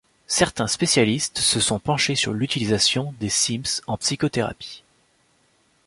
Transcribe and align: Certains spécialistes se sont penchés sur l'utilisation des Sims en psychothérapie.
Certains 0.25 0.65
spécialistes 0.65 1.37
se 1.37 1.59
sont 1.59 1.77
penchés 1.77 2.15
sur 2.15 2.33
l'utilisation 2.33 3.13
des 3.19 3.29
Sims 3.29 3.81
en 3.85 3.97
psychothérapie. 3.97 4.81